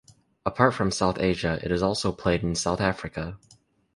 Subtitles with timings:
[0.47, 3.37] Apart from South Asia, it is also played in South Africa.